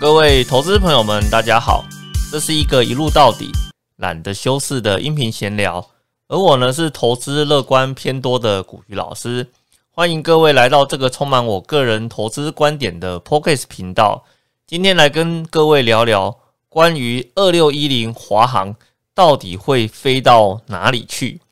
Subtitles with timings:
[0.00, 1.84] 各位投资朋友们，大家好，
[2.32, 3.52] 这是一个一路到底、
[3.96, 5.86] 懒得修饰的音频闲聊。
[6.26, 9.46] 而我呢，是投资乐观偏多的古鱼老师。
[9.90, 14.24] 欢迎各位来到这个充满我个人投资观点的 p o c k e t 频道。
[14.66, 16.34] 今天来跟各位聊聊
[16.70, 18.74] 关于二六一零华航
[19.14, 21.42] 到底会飞到哪里去。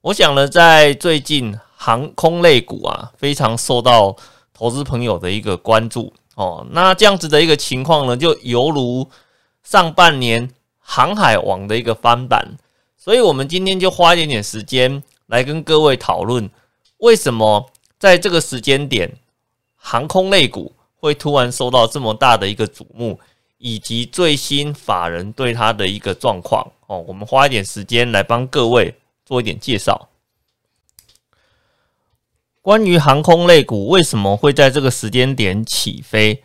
[0.00, 4.16] 我想呢，在最近航空类股啊，非常受到
[4.54, 6.14] 投资朋友的一个关注。
[6.40, 9.06] 哦，那这样子的一个情况呢，就犹如
[9.62, 12.56] 上半年航海王的一个翻版，
[12.96, 16.48] 所以我们今天就花一点点时间来跟各位讨论，
[16.96, 19.12] 为什么在这个时间点
[19.76, 23.20] 航空类股会突然受到这么大的一个瞩目，
[23.58, 26.66] 以及最新法人对它的一个状况。
[26.86, 28.94] 哦，我们花一点时间来帮各位
[29.26, 30.08] 做一点介绍。
[32.62, 36.42] 关于航空类股为什么会在这个时间点起飞？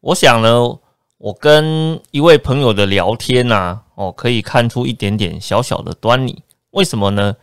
[0.00, 0.78] 我想呢，
[1.16, 6.42] 我跟一位朋友的聊天呐，哦，可以看出一点点小小的端倪。
[6.72, 7.34] 为什么呢？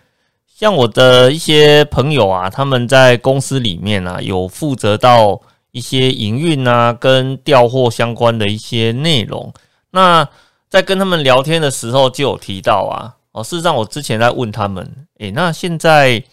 [0.45, 9.51] 像我的一些朋友啊，他们在公司里面啊，有负责到一些营运啊，跟调货相关的一些内容。
[9.89, 10.29] 那
[10.69, 16.23] 在跟他们聊天的时候，就有提到啊，哦，事实上我之前在问他们，诶，那现在。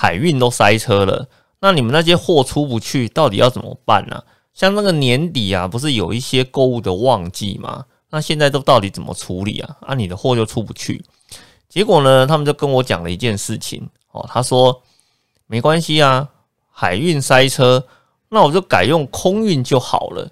[0.00, 1.26] 海运都塞车了，
[1.58, 4.22] 那你们那些货出不去，到底要怎么办呢？
[4.54, 7.84] 像那个年底啊，不是有一些购物的旺季吗？
[8.10, 9.76] 那现在都到底怎么处理啊？
[9.80, 11.04] 啊，你的货就出不去，
[11.68, 14.80] 结果呢，他们就跟我讲了一件事情哦，他说
[15.48, 16.28] 没关系啊，
[16.70, 17.84] 海运塞车，
[18.28, 20.30] 那我就改用空运就好了。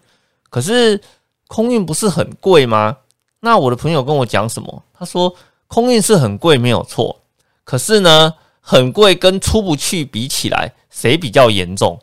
[0.49, 1.01] 可是
[1.49, 2.99] 空运不是很贵吗？
[3.41, 4.85] 那我的朋友跟我讲什么？
[4.97, 5.35] 他说
[5.67, 7.17] 空运是很贵，没有错，
[7.65, 8.33] 可是呢。
[8.69, 11.97] 很贵，跟出不去比起来，谁比较严重？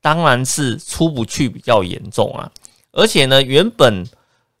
[0.00, 2.48] 当然是出不去比较严重啊！
[2.92, 4.06] 而且呢，原本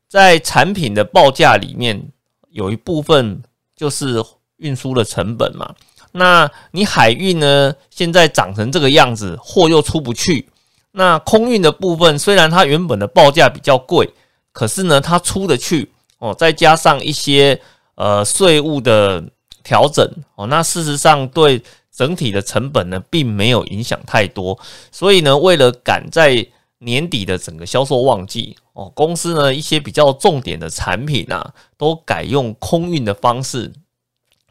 [0.08, 2.10] 在产品的报价里面
[2.50, 3.40] 有一部分
[3.76, 4.20] 就是
[4.56, 5.72] 运输的成本嘛。
[6.10, 10.48] 那你海运呢，现在涨成这个样子，货又出不去。
[10.90, 14.12] 那空运的部分，虽然它原本的报价比较贵，
[14.50, 16.34] 可是呢，它出得去哦。
[16.34, 17.60] 再加上一些
[17.94, 19.24] 呃税务的。
[19.64, 21.60] 调整哦，那事实上对
[21.90, 24.56] 整体的成本呢，并没有影响太多。
[24.92, 26.46] 所以呢，为了赶在
[26.78, 33.72] 年底的整个销售旺季哦，公司呢一些比较重点的产品啊，都改用空运的方式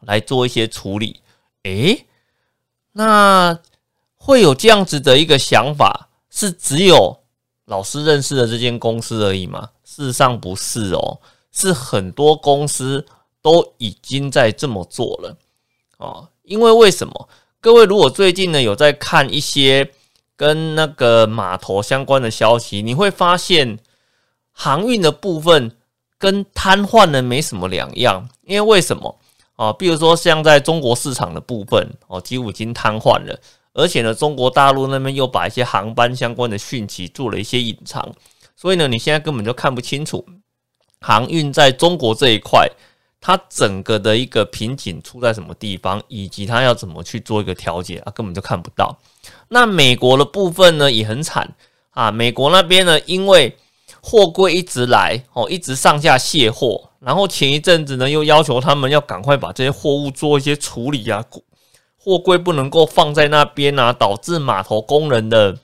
[0.02, 1.22] 来做一些处理。
[1.63, 2.06] 诶，
[2.94, 3.59] 那
[4.16, 7.19] 会有这样子的一个想法，是只有
[7.66, 9.69] 老师认识的这间公司而已吗？
[9.84, 11.19] 事实上不是哦，
[11.52, 13.06] 是很多公司。
[13.44, 15.38] 都已经在这么做了
[15.98, 17.30] 哦，因为为什么？
[17.59, 19.92] 各位如果最近呢有在看一些
[20.36, 23.78] 跟那个码头相关的消息，你会发现
[24.53, 25.76] 航运的部分
[26.18, 28.28] 跟瘫痪呢没什么两样。
[28.44, 29.20] 因为为什么
[29.56, 29.74] 啊？
[29.74, 33.38] 比如说像在中国市场的部分哦，几乎已经瘫痪了，
[33.74, 38.14] 而且呢，中国大陆那边又把一些航班相关的讯息做了一些隐藏，
[38.56, 40.26] 所以呢，你现在根本就看不清楚
[41.02, 42.70] 航运在中国这一块。
[43.25, 49.00] 它整个的一个瓶颈出在什么地方，以及它要怎么去做一个调节啊，根本就看不到。
[49.47, 51.56] 那美国的部分呢也很惨
[51.91, 53.57] 啊，美国那边呢，因为
[54.01, 61.23] 货柜一直来哦，一直上下卸货，然后前一阵子呢又要求他们要赶快把这些货物做一些处理啊，
[61.97, 65.57] 货柜不能够放在那边啊，导致码头工人的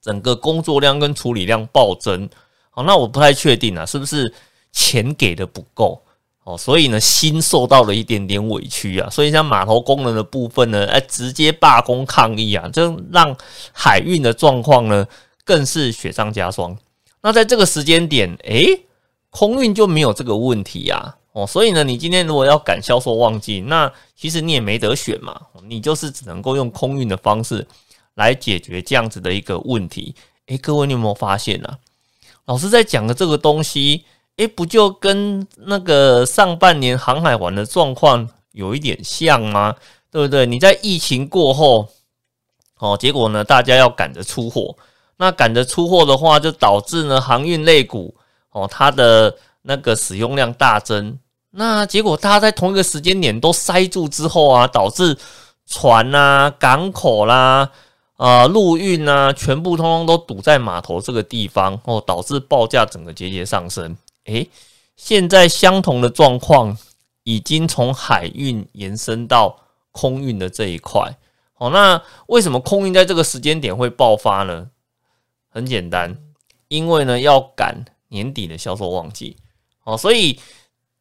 [0.00, 2.30] 整个工作量跟处理量暴增。
[2.70, 4.32] 好，那我不太确定啊，是不是
[4.70, 6.00] 钱给的不够？
[6.48, 13.36] 哦，所以呢，心受到了一点点委屈啊，所以像码头工人的部分呢，哎，直接罢工抗议啊，这让
[13.70, 15.06] 海运的状况呢
[15.44, 16.74] 更是雪上加霜。
[17.20, 18.80] 那在这个时间点，诶，
[19.28, 21.16] 空运就没有这个问题呀。
[21.32, 27.66] 哦，所以呢，你今天如果要赶销售旺季，那其实你也没得选嘛，你就是只能够用空运的方式
[28.14, 30.14] 来解决这样子的一个问题。
[30.46, 31.76] 诶，各位，你有没有发现啊？
[32.46, 34.06] 老师在讲的这个东西。
[34.38, 39.74] 诶，不就跟那个上半年航海玩的状况有一点像吗？
[40.10, 40.46] 对不对？
[40.46, 41.86] 你在疫情过后，
[42.78, 44.74] 哦，结果呢，大家要赶着出货，
[45.18, 48.14] 那赶着出货的话，就导致呢航运类股
[48.52, 51.18] 哦，它的那个使用量大增。
[51.50, 55.16] 那结果大家在同一个时间点都塞住之后啊，导致
[55.66, 57.68] 船啊、港口啦、
[58.16, 63.96] 啊陆运啊，全部通通都堵在码头这个地方哦，导致报价整个节节上升。
[64.28, 64.50] 诶，
[64.96, 66.76] 现在相同的状况
[67.24, 69.58] 已经从海运延伸到
[69.90, 71.16] 空运的这一块。
[71.54, 74.70] 好，那为什么空运在这个时间点会爆发呢？
[75.50, 76.16] 很简单，
[76.68, 79.36] 因为呢要赶年底的销售旺季
[79.84, 80.38] 哦，所以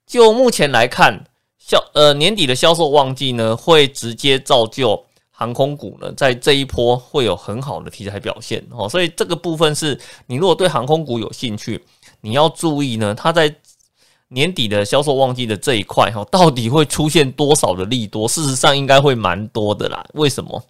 [0.07, 1.25] 就目前来看，
[1.59, 11.83] 销呃年底的销售旺季呢，会直接造就航空股呢在这一波会有很好的题材表现哦，所以这个部分是你如果对航空股有兴趣，
[12.27, 13.55] 你要注意呢，它在
[14.27, 18.27] 年底的销售旺季的这一块哈，到底会出现多少的利多？
[18.27, 20.05] 事实上应该会蛮多的啦。
[20.13, 20.61] 为什么？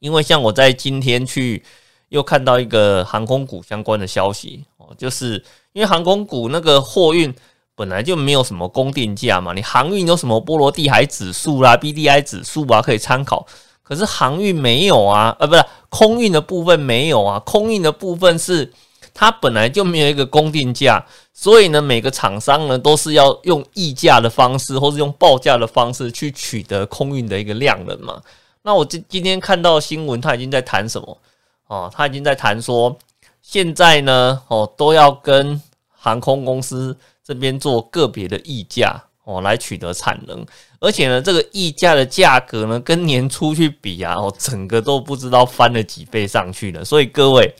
[0.00, 1.62] 因为像我在今天去
[2.08, 5.34] 又看到一个航空股相关的消息哦，就是
[5.74, 7.32] 因为航空股那个货运
[7.74, 13.46] 本来就没有什么公定价嘛，你航运有什么波罗的海指数啦、B D I 指数啊可以参考，
[13.82, 18.72] 可是航运没有啊，呃，不是空运的部分没有啊，空运的部分是
[19.14, 28.20] 它本来就没有一个公定价，所以呢，每个厂商呢都是要用溢价的方式或是用报价的方式去取得空运的一个量能嘛。
[28.62, 31.18] 那我今今天看到新闻，他已经在谈什么？
[31.66, 32.96] 哦，他已经在谈说，
[33.40, 35.60] 现在呢，哦，都要跟
[35.90, 40.44] 航空公司这边做个别的溢价，哦，来取得产能。
[40.78, 46.84] 而且呢，这个溢价的价格呢，跟年初去比啊，哦，整个都不知道翻了几倍上去了。
[46.84, 47.54] 所以各位，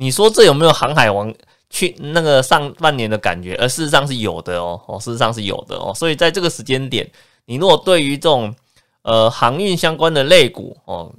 [0.00, 1.32] 你说这有没有航海王
[1.68, 3.54] 去那个上半年的感觉？
[3.56, 5.92] 而事实上是有的哦，哦，事实上是有的哦。
[5.94, 7.06] 所以在这个时间点，
[7.44, 8.54] 你如果对于这种
[9.02, 11.12] 呃，航运相关的类股哦，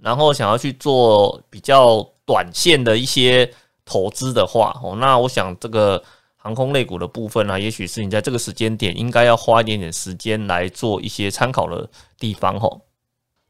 [0.00, 3.52] 然后想要去做比较短线的一些
[3.84, 6.00] 投资的话哦，那我想这个
[6.36, 11.88] 航空类股的部分呢，也许是你在这个时间点应该要花一点点时间来做一些参考的
[12.18, 12.80] 地方哦。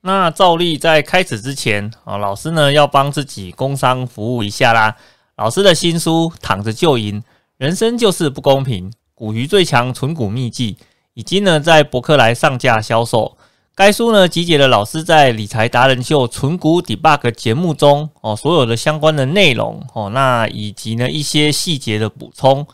[0.06, 4.94] 那照例在开始之前啊，老师呢要帮自己工商服务一下啦。
[5.36, 7.22] 老师的新书《躺着就赢》，
[7.56, 10.76] 人生就是不公平，股鱼最强存股秘籍，
[11.14, 13.38] 已经呢在博客来上架销售。
[13.74, 22.66] 该书呢集结了老师在理财达人秀存股 debug 节目中哦所有的相关的内容哦，那以及呢一些细节的补充，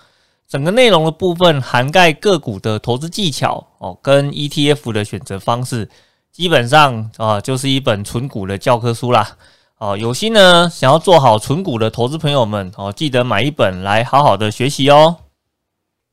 [0.48, 5.88] 整个内容的部分涵盖个股的投资技巧哦，跟 ETF 的选择方式，
[6.32, 9.36] 基本上啊就是一本纯股的教科书啦
[9.78, 9.96] 哦。
[9.96, 15.16] 有心呢想要做好纯股的投资朋友们哦，记得买一本来好好的学习哦。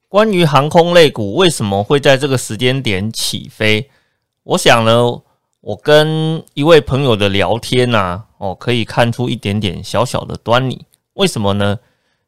[0.10, 3.90] 关于航空类股为什么会在这个时间点起飞？
[4.44, 5.22] 我想呢，
[5.60, 10.86] 我跟一位朋友的聊天呐，哦，可以看出一点点小小的端倪。
[11.16, 11.78] 为什么呢？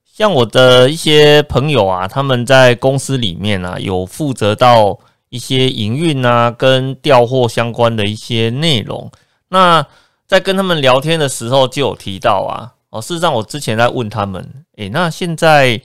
[0.03, 9.11] 像我的一些朋友啊，他们在公司里面啊，有负责到一些营运啊，跟调货相关的一些内容。
[9.47, 9.85] 那
[10.27, 15.81] 在跟他们聊天的时候，就有提到啊，哦，事实上我之前在问他们，诶，那现在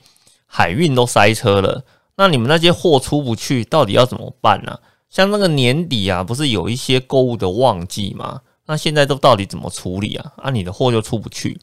[0.46, 1.84] 海运都塞车了，
[2.16, 4.78] 那你们那些货出不去，到底要怎么办呢？
[5.08, 8.40] 像那个年底啊，不是有一些购物的旺季吗？
[8.66, 10.32] 那现在都到底怎么处理啊？
[10.36, 11.58] 啊，你的货就出不去。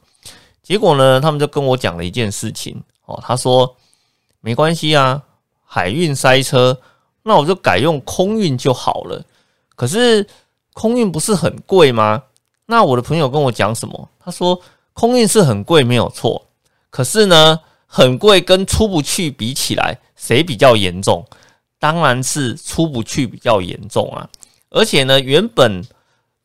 [0.62, 3.76] 结果呢，他们就跟我讲了一件事情哦，他说
[4.40, 5.22] 没关系啊，
[5.64, 6.78] 海运塞车，
[7.22, 9.24] 那我就改用空运就好了。
[9.76, 10.26] 可是
[10.72, 12.22] 空运不是很贵吗？
[12.66, 14.08] 那我的朋友跟我讲什么？
[14.18, 14.60] 他说
[14.92, 16.46] 空运是很贵，没有错。
[16.90, 21.26] 可是呢，很贵跟出不去比起来，谁比较严重？
[21.78, 24.28] 当然是出不去比较严重啊，
[24.70, 25.82] 而且呢，原本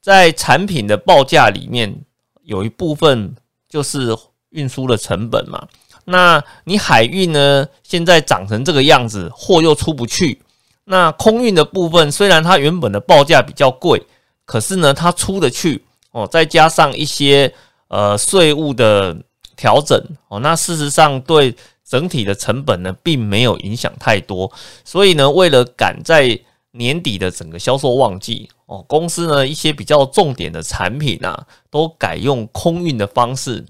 [0.02, 1.96] 在产品的报价里面
[2.44, 3.36] 有一部分
[3.70, 4.18] 就是
[4.50, 5.68] 运输的成本嘛。
[6.06, 10.42] 那你海运呢，现在涨成这个样子，货又出不去。
[10.90, 14.02] 那空运的部分虽然它原本的报价比较贵，
[14.46, 17.54] 可是呢，它出得去哦，再加上一些
[17.90, 19.16] 呃税务的
[19.56, 21.56] 调整哦，那事实上对。
[21.90, 24.52] 整体的成本呢，并没有影响太多，
[24.84, 26.38] 所以呢，为了赶在
[26.72, 33.66] 年底的整个销售旺季哦，公司呢一些比较重点的产品啊，都改用空运的方式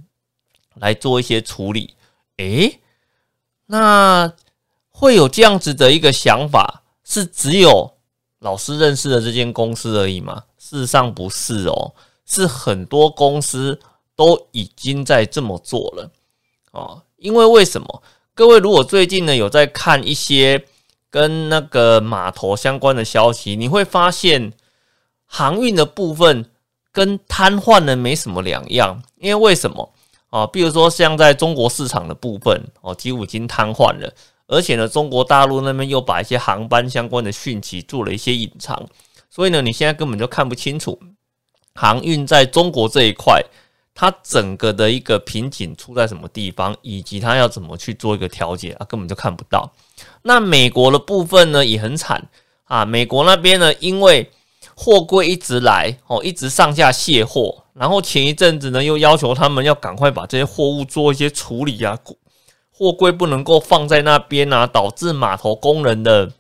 [0.80, 1.94] 来做一些处理。
[2.38, 2.80] 诶，
[3.68, 4.34] 那
[4.90, 7.90] 会有这样子的一个想法，是只有
[8.40, 10.44] 老师认识的这间公司而已吗？
[10.58, 11.94] 事实上不是哦，
[12.26, 13.80] 是很多公司
[14.14, 16.12] 都已经在这么做了
[16.72, 17.02] 哦。
[17.16, 18.04] 因为为什么？
[18.36, 20.66] 各位如果最近呢有在看一些
[21.10, 24.52] 跟那个码头相关的消息，你会发现
[25.26, 26.52] 航运的部分
[26.92, 29.02] 跟瘫痪呢没什么两样。
[29.16, 29.94] 因为为什么
[30.30, 30.46] 啊？
[30.46, 34.14] 比如说像在中国市场的部分哦，几乎已经瘫痪了，
[34.48, 38.88] 而且呢，中国大陆那边又把一些航班相关的讯息做了一些隐藏，
[39.30, 41.00] 所以呢，你现在根本就看不清楚
[41.74, 43.44] 航运在中国这一块。
[44.00, 49.74] 它整个的一个瓶颈出在什么地方，以及它要怎么去做一个调节啊，根本就看不到。
[50.22, 52.30] 那美国的部分呢也很惨
[52.66, 54.30] 啊，美国那边呢，因为
[54.76, 61.98] 货柜一直来哦，一直上下卸货，然后前一阵子呢又要求他们要赶快把这些货物做一些处理啊，
[62.78, 66.32] 货柜不能够放在那边啊，导致码头工人的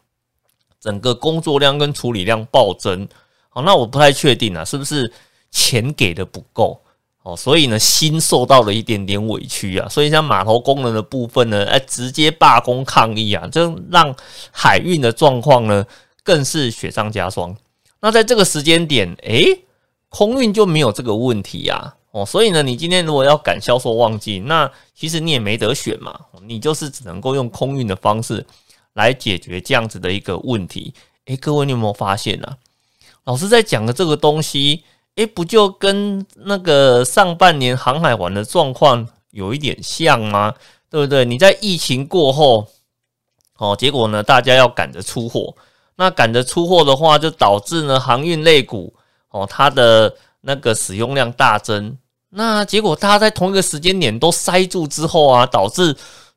[0.79, 3.07] 整个工作量跟处理量暴增。
[3.49, 5.11] 好，那我不太确定啊，是不是
[5.49, 6.79] 钱给的不够？
[7.23, 14.15] 哦，所以呢，心受到了一点点委屈啊，所以像码头工人的部分呢，哎，直接罢工抗议啊，这让
[14.51, 15.83] 海运的状况呢
[16.23, 17.57] 更是雪上加霜。
[17.99, 19.63] 那在这个时间点，诶，
[20.09, 21.95] 空运就没有这个问题呀。
[22.17, 28.43] 哦，所以呢，你今天如果要赶销售旺季，那其实你也没得选嘛，你就是只能够用空运的方式
[28.93, 30.91] 来解决这样子的一个问题。
[31.25, 32.57] 诶，各位，你有没有发现啊？
[33.25, 34.83] 老师在讲的这个东西。
[35.17, 40.53] 诶，不就跟那个上半年航海玩的状况有一点像吗？
[40.91, 41.25] 对不对？
[41.25, 42.67] 你在疫情过后，
[43.57, 45.55] 哦，结果呢，大家要赶着出货，
[45.95, 48.93] 那赶着出货的话，就导致呢航运类股
[49.31, 51.97] 哦，它的那个使用量大增。
[52.29, 55.95] 那结果大家在同一个时间点都塞住之后啊，导致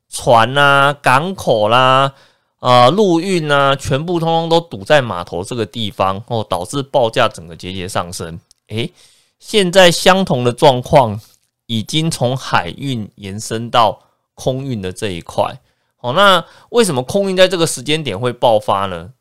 [0.09, 2.13] 船啊、港口啦。
[2.59, 8.39] 啊，陆运啊，全部通通都堵在码头这个地方哦，导致报价整个节节上升。
[8.67, 8.93] 诶，
[9.39, 11.19] 现在相同的状况
[11.65, 13.99] 已经从海运延伸到
[14.35, 15.59] 空运的这一块。
[15.97, 19.11] 好，那为什么空运在这个时间点会爆发呢？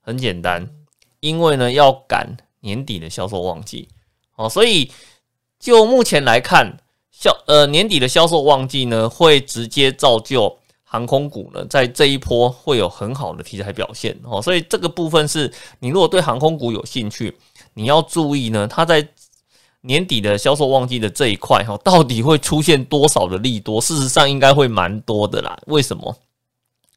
[0.00, 0.70] 很简单，
[1.18, 3.88] 因为呢要赶年底的销售旺季。
[4.36, 4.92] 哦，所以
[5.60, 6.78] 就目前来看，
[7.12, 14.18] 销呃年底的销售旺季呢，会直接造就航空股呢在这一波会有很好的题材表现。
[14.24, 17.36] 哦，所以这个部分是你如果对航空股有兴趣。
[17.74, 19.06] 你要注意呢，它在
[19.82, 23.80] 年底的销售旺季的这一块哈，到底会出现多少的利多？
[23.80, 25.56] 事实上应该会蛮多的啦。
[25.66, 26.16] 为什么？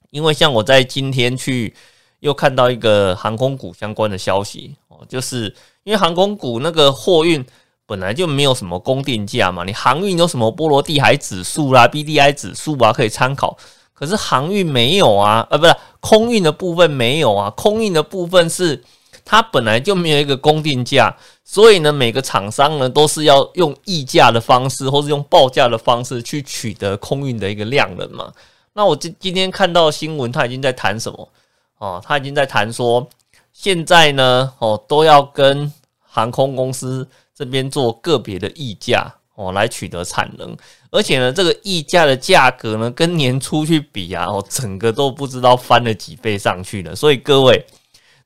[0.10, 1.76] 因为像我在今天去
[2.22, 7.46] 又看到一个航空股相关的消息哦，就是因为航空股那个货运
[7.94, 13.56] 本来就没有什么公定价嘛，你航运有什么波罗的海指数啦、B D I 指数啊可以参考，
[13.94, 18.84] 可是航运没有啊，呃，不是空运的部分没有啊，空运的部分是。
[19.26, 28.30] 它本来就没有一个公定价，所以呢，每个厂商呢都是要用溢价的方式，或是用报价的方式去取得空运的一个量的嘛。
[28.74, 31.30] 那我今今天看到新闻，他已经在谈什么？
[31.78, 33.08] 哦，他已经在谈说，
[33.54, 35.72] 现在呢，哦，都要跟
[36.02, 40.56] 航空公司这边做个别的溢价哦，来取得产能，
[40.92, 46.96] 而且呢，这个溢价的价格呢，跟年初去比啊，哦，整个都不知道翻了几倍上去了。
[46.96, 47.66] 所以各位。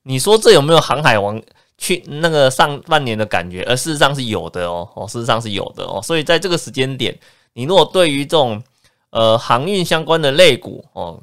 [0.04, 1.42] 你说这有没有航海王
[1.76, 3.62] 去那个上半年的感觉？
[3.64, 6.00] 而事实上是有的哦，哦，事实上是有的哦。
[6.02, 7.14] 所以在这个时间点，
[7.52, 8.62] 你如果对于这种
[9.10, 11.20] 呃航运相关的类股哦，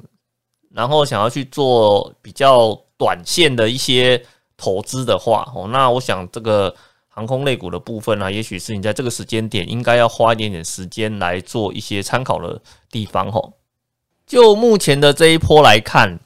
[0.70, 4.22] 然后想要去做比较短线的一些
[4.56, 6.72] 投资的话哦，那我想这个
[7.16, 13.54] 航空类股的部分呢，也许是你在这个时间点应该要花一点点时间来做一些参考的地方吼。
[14.24, 16.20] 就目前的这一波来看，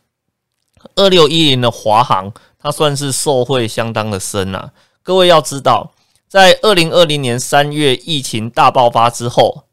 [0.96, 2.30] 二六一零的华航。
[2.62, 4.72] 它算是受惠相当的深啊！
[5.02, 5.94] 各位要知道，
[6.28, 9.64] 在二零二零年三月疫情大爆发之后，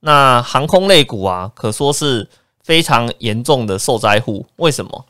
[0.00, 2.26] 那航空类股啊，可说是
[2.64, 4.46] 非常严重的受灾户。
[4.56, 5.04] 为什么？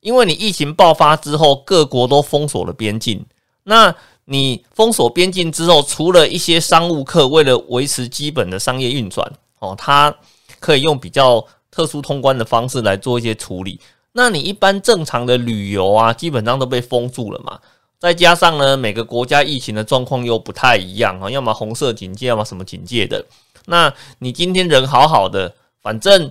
[0.00, 3.24] 因为你疫情爆发之后，各国都封锁了边境。
[3.62, 3.94] 那
[4.26, 10.14] 你封锁边境之后，除了一些商务客为了维持基本的商业运转，哦，它
[10.58, 13.78] 可以用比较特殊通关的方式来做一些处理。
[14.12, 17.58] 那你一般正常的旅游啊，基本上都被封住了嘛。
[17.98, 23.24] 再加上呢，每个国家疫情的状况又不太一样啊，要么红色警戒，要么什么警戒的。
[23.66, 26.30] 那你今天人好好的，反正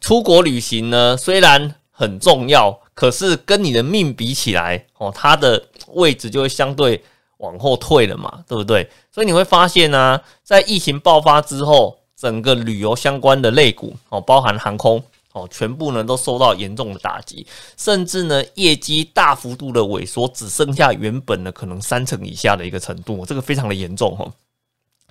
[0.00, 7.02] 出国旅行呢，虽然很重要，可是跟你的命比起来，哦，它的位置就会相对
[7.42, 8.90] 往后退了嘛，对不对？
[9.12, 15.02] 所以你会发现呢，在疫情爆发之后，整个旅游相关的类股哦，包含航空。
[15.34, 17.46] 哦，全部呢都受到严重的打击，
[17.78, 24.30] 甚至呢业绩大幅度的萎缩，只剩下原本的可能三成以下的一个程度，这个非常的严重哈。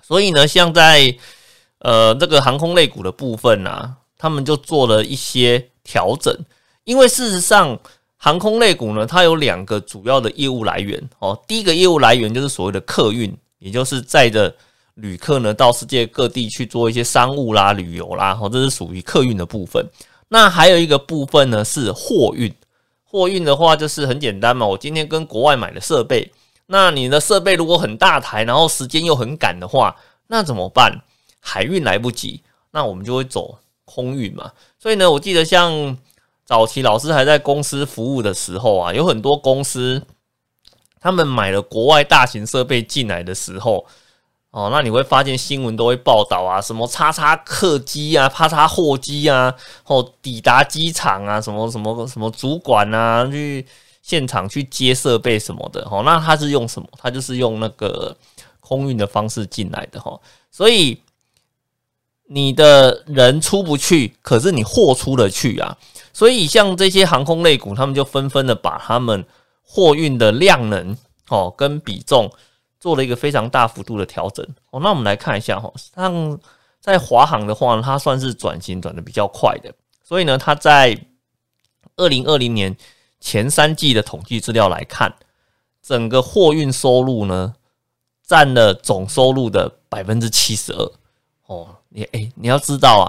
[0.00, 1.12] 所以呢，像在
[1.80, 6.32] 呃这个航空类股的部分啊，他们就做了一些调整，
[6.84, 7.76] 因为事实上
[8.24, 11.36] 航空类股呢，它有两个主要的业务来源哦。
[11.48, 14.54] 第一个业务来源就是所谓的客运，也就是载着
[14.94, 19.84] 旅客呢到世界各地去做一些商务啦、旅游啦，哦，这是属于客运的部分。
[20.28, 22.54] 那还有一个部分呢，是货运。
[23.02, 24.64] 货运的话，就是很简单嘛。
[24.64, 26.30] 我今天跟国外买的设备，
[26.66, 29.96] 那你的设备如果很大台，然后时间又很赶的话，
[30.28, 30.96] 那怎么办？
[31.40, 34.52] 海运来不及，那我们就会走空运嘛。
[34.78, 35.98] 所以呢，我记得像
[36.52, 40.02] 早期老师还在公司服务的时候啊，有很多公司
[41.00, 43.86] 他们买了国外大型设备进来的时候，
[44.50, 53.66] 哦，那你会发现新闻都会报道啊，什么叉叉客机啊，叉叉货机啊，或抵达机场啊，什么什么什么主管啊，去
[54.02, 56.86] 现场去接设备什么的，哦，那他是用什么？
[56.98, 58.14] 他就是用那个
[58.60, 61.00] 空运的方式进来的，哈，所以
[62.28, 65.78] 你的人出不去，可是你货出得去啊，
[66.12, 69.24] 所以像这些航空类股，他们就纷纷的把他们
[69.62, 70.96] 货运的量能，
[71.28, 72.30] 哦，跟比重。
[72.78, 76.36] 做了一个非常大幅度的调整哦，那我们来看一下哈，像
[76.80, 80.98] 在华航的话，它算是转型转的比较快的，所以呢，它在
[81.94, 82.76] 二零二零年
[83.20, 85.14] 前三季的统计资料来看，
[85.80, 87.54] 整个货运收入呢
[88.26, 90.92] 占了总收入的百分之七十二
[91.46, 91.76] 哦。
[91.90, 93.06] 你哎，你要知道啊，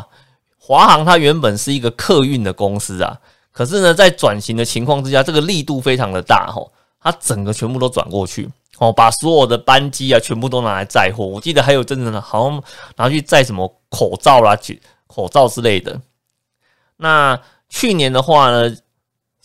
[0.66, 3.20] 华航它原本是一个客运的公司啊，
[3.52, 6.66] 可是呢，在转型的情况之下，这个力度非常的大哈，
[7.02, 8.50] 它整个全部都转过去。
[8.78, 11.26] 哦，把所有的班机啊，全部都拿来载货。
[11.26, 12.64] 我记得还有真的呢，好像
[12.96, 14.58] 拿去载什么口罩啦、
[15.06, 16.00] 口罩之类的。
[16.96, 18.74] 那去年的话呢，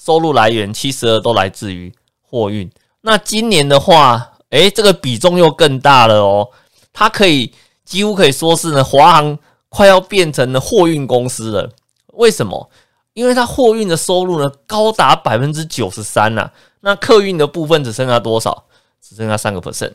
[0.00, 2.70] 收入来源七十二都来自于货运。
[3.00, 6.48] 那今年的话，诶，这个比重又更大了哦。
[6.92, 7.52] 它可以
[7.84, 9.36] 几乎可以说是呢，华航
[9.68, 11.70] 快要变成了货运公司了。
[12.14, 12.70] 为什么？
[13.14, 16.50] 因为它货运的收入呢，高达百分之九十三呐。
[16.80, 18.64] 那客运的部分只剩下多少？
[19.00, 19.92] 只剩下三个 percent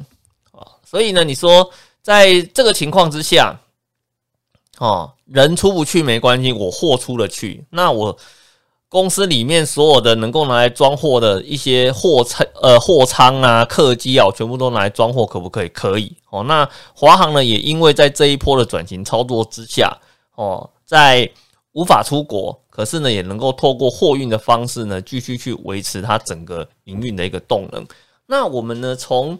[0.51, 1.69] 啊，所以呢，你说
[2.01, 3.59] 在这个情况之下，
[4.77, 8.17] 哦，人出不去没关系，我货出了去，那我
[8.93, 15.69] 公司里面所有的能够拿来装货的一些货仓呃货仓啊客机啊，全部都拿来装货，可不可以？
[15.69, 16.43] 可以哦。
[16.43, 19.97] 那华航呢，也因为在这一波的转型操作之下，
[20.35, 21.27] 哦，在
[21.71, 27.83] 无法出国，可是呢，也能够透过货运的方式呢，继续去维持它整个营运的一个动能。
[28.27, 28.95] 那我们呢？
[28.95, 29.39] 从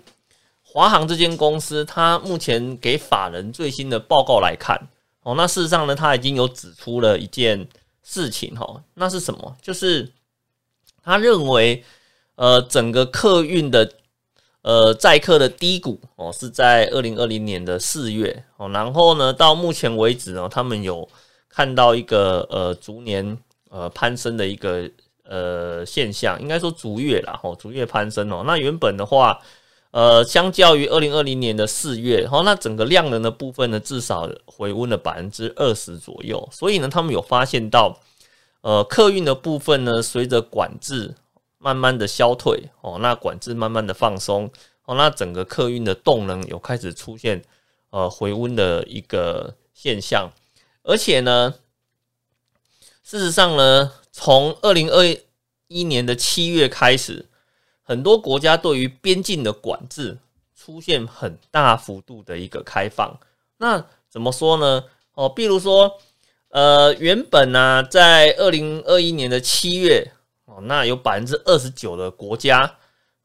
[0.64, 4.76] 华航这间公司，它目前给法人最新的报告来看，
[5.22, 7.68] 哦，那事实上呢，它已经有指出了一件
[8.04, 9.58] 事情，哈，那是什么？
[9.62, 10.12] 就是
[11.02, 11.84] 他认为，
[12.36, 13.92] 呃，整个客运的
[14.62, 21.10] 呃载客的低谷哦，是在二零二零年的四月哦，然后呢，到目前为止呢，他们有
[21.50, 23.38] 看到一个呃逐年
[23.70, 24.90] 呃攀升的一个。
[25.26, 28.44] 呃，现象应该说逐月啦，哦，逐月攀升哦。
[28.46, 29.40] 那原本的话，
[29.94, 36.50] 呃，相较于二零二零年的四月，哦，那整个量能的部分呢，至少回温了百分之二十左右。
[36.52, 38.00] 所以呢，他们有发现到，
[38.62, 41.14] 呃，客运的部分呢，随着管制
[41.60, 44.50] 慢慢的消退，哦，那管制慢慢的放松，
[44.86, 47.42] 哦，那整个客运的动能有开始出现
[47.92, 50.30] 呃回温的一个现象，
[50.84, 51.54] 而且呢，
[53.04, 53.92] 事实上呢。
[54.16, 55.04] 从二零二
[55.68, 57.26] 一年的七月开始，
[57.84, 60.18] 很多国家对于边境的管制
[60.56, 63.16] 出现很大幅度的一个开放。
[63.58, 64.84] 那怎么说呢？
[65.14, 65.92] 哦，比如说，
[66.50, 70.12] 呃，原本呢，在二零二一年的七月，
[70.46, 72.64] 哦，那有百分之二十九的国家，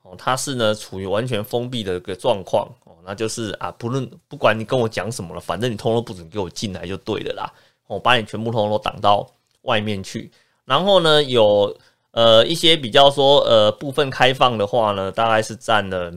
[0.03, 2.69] 哦，它是呢处于完全封闭的一个状况。
[2.85, 7.53] 哦，那就是啊，不论不管你跟我讲什么了，反正你通通不准给我进来就对了啦。
[7.87, 9.27] 我把你全部通通都挡到
[9.63, 10.31] 外面去。
[10.67, 11.75] 然后呢，有
[12.13, 16.13] 呃一些比较说呃部分开放的话呢，大概是占了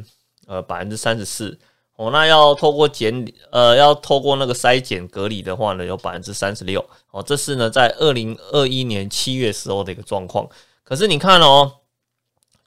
[0.48, 1.58] 呃百分之三十四
[1.96, 2.10] 哦。
[2.12, 7.22] 那要透过检呃要透过那个筛检隔离的话呢，有百分之三十六哦。
[7.22, 10.48] 这是呢在二零二一年七月时候的一个状况。
[10.84, 11.72] 可是你看哦，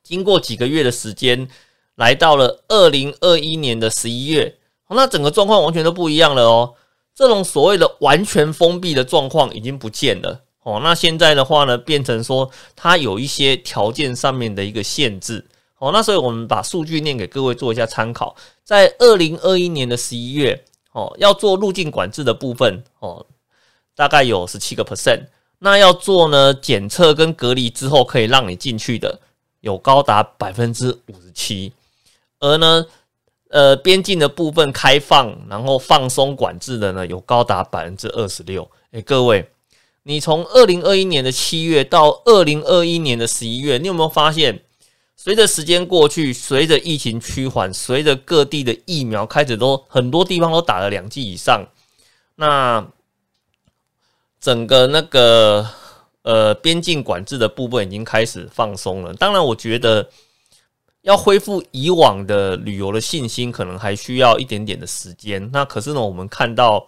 [0.02, 1.48] 经过几个月的时间，
[1.96, 4.56] 来到了二零二一年的十一月，
[4.88, 6.74] 那整个状况完全都不一样了哦。
[7.14, 10.40] 这种所谓的完全封闭的状况已经不见了。
[10.64, 15.44] 哦，那现在的话呢，变成说它有一些条件上面的一个限制。
[15.78, 18.34] 哦，那所以我们把数据念给各位做一下参考。
[18.64, 23.26] 在二零二一年的十一月，哦，要做入境管制的部分，哦，
[23.94, 25.26] 大概有十七个 percent。
[25.58, 29.20] 那要做呢检测跟隔离之后可以让你进去的，
[29.60, 31.70] 有高达百分之五十七。
[32.40, 32.86] 而呢，
[33.50, 38.66] 呃，边境的部分开放，然后放松管制的呢，有高达百分之二十六。
[38.92, 39.46] 诶，各位。
[40.06, 44.62] 你从二零二一年的七月到二零二一年的十一月，你有没有发现，
[45.16, 51.66] 随着时间过去，随着疫情趋缓，随着各地的疫苗开始都很多地方都打了两剂以上，
[52.34, 52.86] 那
[54.38, 55.66] 整个那个
[56.20, 59.14] 呃边境管制的部分已经开始放松了。
[59.14, 60.06] 当然，我觉得
[61.00, 65.50] 要恢复以往的旅游的信心，可能还需要一点点的时间。
[65.50, 66.86] 那可是呢，我们看到。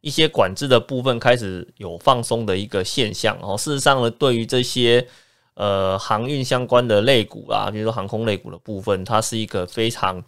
[0.00, 3.56] 一些管制的部分开始有放松的一个现象哦。
[3.56, 5.06] 事实上呢，对于这些
[5.54, 10.22] 呃航运相关的类股啊，比如说航空类股的部分，它是一个非常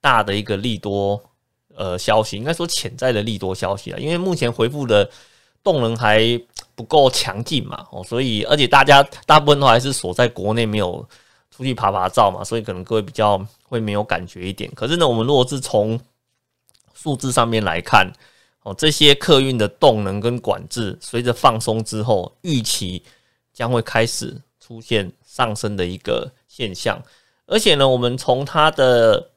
[0.00, 1.22] 大的一个利多
[1.76, 5.08] 呃消息，应该说潜在的利多消息啊，因为目前回复的
[5.62, 6.20] 动能还
[6.74, 11.06] 不够强劲嘛，哦，所以而且大家大部分都还是锁在国内，没有
[11.50, 14.68] 出去爬爬照嘛，所以可能各位比较会没有感觉一点。
[14.74, 15.98] 可是呢，我们如果是从
[16.92, 18.12] 数字上面来看，
[18.64, 23.02] 哦，这些客运的动能跟管制随着放松之后，预期
[23.52, 27.00] 将会开始出现上升的一个现象。
[27.46, 29.30] 而且呢，我们从它的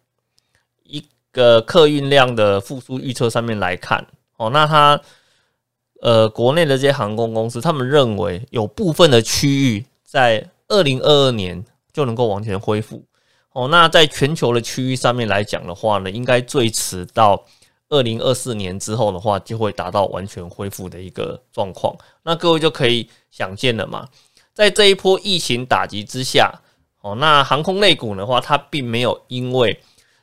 [0.84, 5.02] 一个客运量的复苏预测上面来看，哦，那它
[6.02, 11.62] 呃国内的这些航空公司，他们认为有部分的区域在二零二二年
[11.92, 13.04] 就能够完全恢复。
[13.52, 17.44] 哦，那在全球的区域上面来讲的话呢，应该最迟到
[17.90, 21.96] 二零二四年之后的话，就会达到完全恢复的一个状况。
[22.24, 24.10] 那各位就可以想见了嘛，
[24.54, 26.62] 在这一波疫情打击之下。
[27.02, 29.80] 哦，那航空类股的话，它并没有因为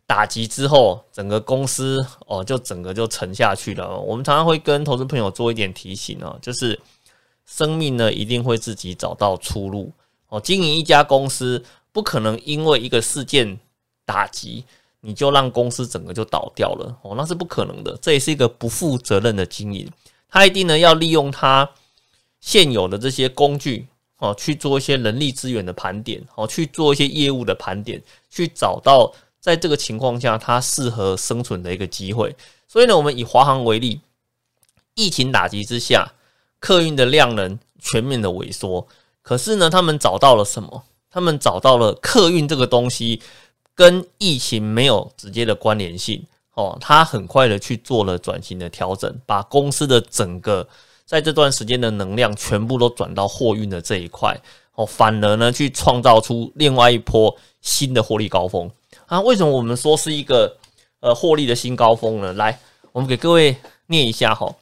[0.06, 3.98] 打击之后，整个公司哦就整个就沉下去了。
[3.98, 6.78] 我们常常会跟投资朋友做一点提醒哦，就是
[7.46, 9.92] 生命呢一定会自己找到出路
[10.28, 10.38] 哦。
[10.40, 13.58] 经营一家公司不可能因为一个事件
[14.04, 14.64] 打击，
[15.04, 17.96] 你就让公司整个就倒掉了哦，那是不可能的。
[18.00, 19.88] 这也是一个不负责任的经营，
[20.28, 21.70] 他一定呢要利用他
[22.40, 23.86] 现有的这些工具。
[24.18, 32.34] 哦，去做一些人力资源的盘点，哦，去做一些业务的盘点，去找到在这个情况下它适合生存的一个机会。
[32.66, 34.00] 所以呢，我们以华航为例，
[34.94, 36.12] 疫情打击之下，
[36.60, 38.86] 客运的量能全面的萎缩。
[39.20, 40.84] 可是呢，他们找到了什么？
[41.10, 43.20] 他们找到了客运这个东西
[43.74, 46.24] 跟疫情没有直接的关联性。
[46.54, 50.68] 哦，他很快的去做了转型的调整，把公司的整个。
[51.06, 54.40] 在这段时间的能量全部都转到货运的这一块
[54.74, 58.70] 哦，反而呢去创造出另外一波新的获利高峰
[59.04, 59.20] 啊！
[59.20, 60.56] 为什么我们说是一个
[61.00, 62.32] 呃获利的新高峰呢？
[62.32, 62.58] 来，
[62.90, 63.54] 我们给各位
[63.88, 64.56] 念一下哈。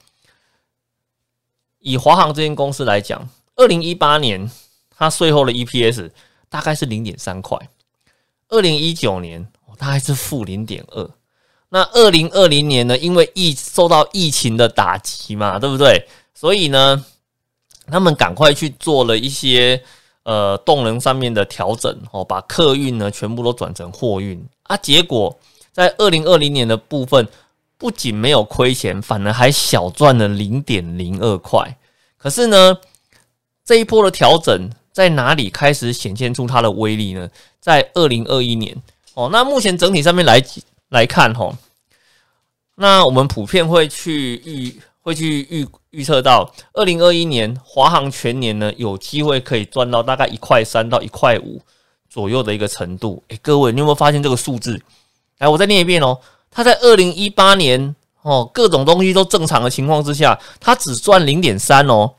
[1.79, 4.51] 以华航这间公司来讲，二零一八年
[4.91, 6.11] 它税后的 EPS
[6.49, 7.57] 大概是零点三块，
[8.53, 11.11] 二零一九年大概是负零点二。
[11.71, 12.99] 那二零二零年呢？
[12.99, 16.07] 因为疫受到疫情的打击嘛，对不对？
[16.35, 17.03] 所以呢，
[17.87, 19.83] 他们赶快去做了一些
[20.25, 24.77] 呃动能上面的调整哦，把客运呢全部都转成货运啊。
[24.77, 25.35] 结果
[25.73, 27.27] 在二零二零年的部分，
[27.79, 31.79] 不仅没有亏钱，反而还小赚了零点零二块。
[32.19, 32.77] 可是呢，
[33.65, 37.29] 这一波的调整在哪里开始显现出它的威力呢？
[37.61, 38.77] 在二零二一年
[39.15, 39.29] 哦。
[39.33, 40.43] 那目前整体上面来
[40.91, 41.57] 来看哈，
[42.77, 45.67] 那我们普遍会去预会去预。
[45.93, 51.61] 预测到二零二一年华航全年呢，有机会可以赚到大概一块三到一块五
[52.09, 53.23] 左右的一个程度。
[53.29, 54.81] 诶，各位，你有没有发现这个数字？
[55.37, 56.19] 来，我再念一遍哦。
[56.51, 62.15] 它在二零一八年哦，各种东西都正常的情况之下，它只赚零点三哦。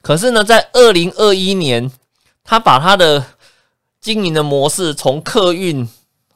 [0.00, 1.90] 可是呢，在二零二一年，
[2.48, 3.22] 他把他的
[4.00, 5.86] 经营的模式从客运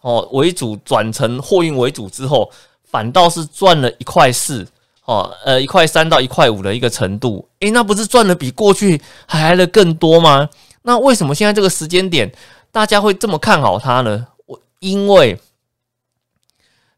[0.03, 2.53] 哦为主转成货运为主之后，
[2.85, 4.69] 反倒是赚了一块四。
[5.05, 10.49] 哦，呃，一块三到一块五的一个程度，诶，那不是赚的比过去还来的更多吗？
[10.83, 12.33] 那为什么现在这个时间点
[12.71, 14.29] 大家会这么看好它呢？
[14.47, 15.41] 我因为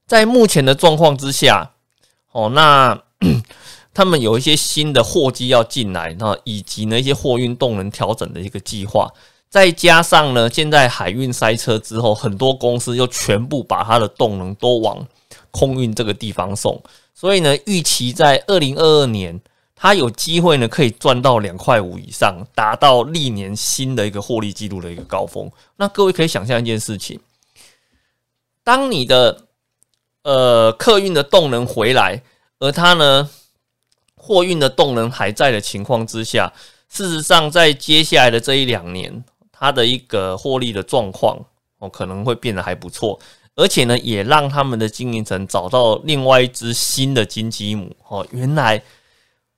[0.07, 1.71] 在目前的状况之下，
[2.33, 3.01] 哦，那
[3.95, 9.09] 他们有一些新的货机要进来，那以及呢一些货运动能调整的一个计划，
[9.49, 15.07] 再加上呢现在海运塞车之后，很多公司又全部把它的动能都往
[15.53, 16.83] 空运这个地方送。
[17.15, 19.41] 所以呢，预期在二零二二年，
[19.77, 25.49] 它有机会呢，可以赚到两块五以上，达到历年新的一个获利记录的一个高峰。
[25.77, 27.21] 那各位可以想象一件事情：
[28.65, 29.45] 当你的
[30.25, 32.21] 呃客运的动能回来，
[32.59, 33.31] 而它呢
[34.25, 36.51] 货运的动能还在的情况之下，
[36.89, 41.39] 事实上在接下来的这一两年，它的一个获利的状况
[41.79, 43.21] 哦，可能会变得还不错。
[43.55, 48.27] 而且呢，也让他们的经营层找到另外一只新的金鸡母哦。
[48.31, 48.83] 原来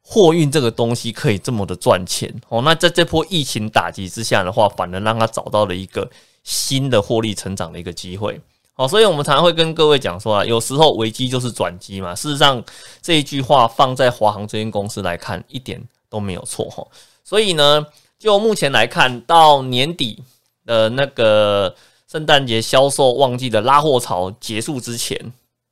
[0.03, 2.61] 货运这个东西可以这么的赚钱哦。
[2.63, 6.11] 那在这波疫情打击之下的话，反而让他找到了一个
[6.43, 8.41] 新的获利成长的一个机会
[8.77, 8.87] 哦。
[8.87, 12.15] 所以我们常常会跟各位讲说啊，有时候危机就是转机嘛。
[12.15, 12.63] 事实上，
[13.03, 16.87] 这一句话放在华航这间公司来看，一点都没有错哈。
[17.25, 17.85] 所以呢，
[18.19, 20.23] 就目前来看到年底
[20.65, 21.75] 的那个。
[22.09, 25.21] 圣诞节销售旺季的拉货潮结束之前，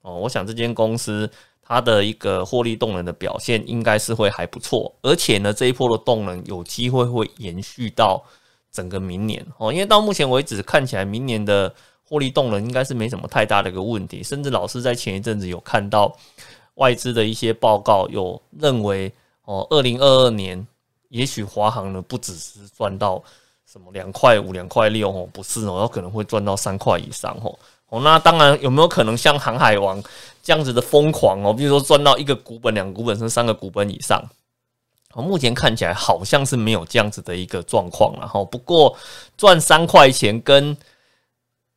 [0.03, 1.31] 哦，我想这间公司
[1.62, 8.21] 它的一个获利动能的表现应该是会还不错，而且呢，这一波的动能有机会会延续到
[8.73, 11.73] 整个明年哦，因为到目前为止看起来明年的
[12.09, 14.23] 获利动能应该是没什么太大的一个问题。
[14.23, 16.14] 甚至老师在前一阵子有看到
[16.75, 19.12] 外资的一些报告，有认为
[19.45, 20.67] 哦，二零二二年
[21.09, 23.23] 也许华航呢不只是赚到
[23.71, 27.57] 什么两块五、两块六哦，不是哦，有可能会赚到三块以上哦。
[27.88, 30.03] 哦，那当然有没有可能像航海王
[30.43, 31.53] 这样子的疯狂哦？
[31.53, 34.23] 比如说赚到一个股本、两个股本，甚至三个股本以上？
[35.12, 38.43] 哦，目前看起来好像是没有这样子的一个状况了哈。
[38.45, 38.97] 不过
[39.37, 40.77] 赚三块钱跟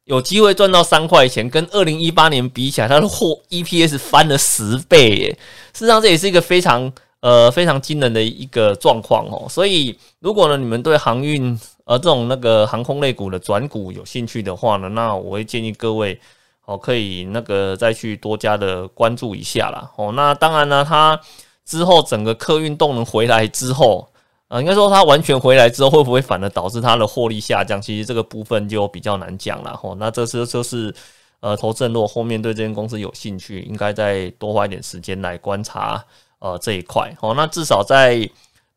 [0.08, 5.30] 有机会赚到三块钱，跟二零一八年比起来，它的货 EPS 翻了十倍耶！
[5.74, 6.90] 事实上，这也是一个非常
[7.20, 9.46] 呃非常惊人的一个状况哦。
[9.50, 16.18] 所以，如果呢你们对航运，呃这种那个航空类股的转股有兴趣的话呢，那我会建议各位
[16.64, 19.92] 哦，可以那个再去多加的关注一下啦。
[19.98, 20.14] 哦。
[20.14, 21.20] 那当然呢，它
[21.66, 24.08] 之后整个客运动能回来之后，
[24.50, 27.82] 呃，应该说它完全回来之后，会不会反而导致它的获利下降？
[27.82, 29.76] 其实这个部分就比较难讲了。
[29.76, 29.96] 哈。
[30.00, 30.94] 那这次就是
[31.40, 36.04] 呃，投资人如果后面对这间公司有兴趣，应该再多花一点时间来观察
[36.40, 37.14] 呃这一块。
[37.22, 37.34] 哦。
[37.36, 38.30] 那至少在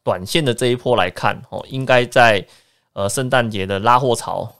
[0.03, 2.47] 短线的这一波来看，哦，应该在。
[2.93, 4.53] 呃，圣诞节的拉货潮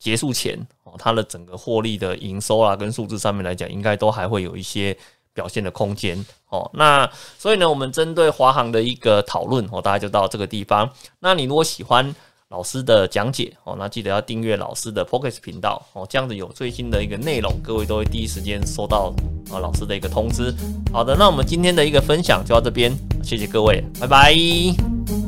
[0.00, 4.94] 结束前，哦，它的整个获利的营收啊，跟数字上面来讲，应该都还会有一些
[5.36, 6.68] 表现的空间，哦。
[6.72, 10.90] 那所以呢，我们针对华航的一个讨论，哦，大家就到这个地方。
[11.20, 12.12] 那你如果喜欢
[12.48, 19.12] 老师的讲解，哦，那记得要订阅老师的 p o c k e t 频道，哦，这样子有最新的一个内容，各位都会第一时间收到
[19.52, 20.54] 啊老师的一个通知。
[20.92, 22.90] 好的，那我们今天的一个分享就到这边，
[23.22, 25.25] 谢谢各位，拜拜。